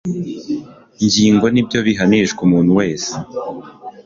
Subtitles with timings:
[1.05, 3.11] ngingo ni byo bihanishwa umuntu wese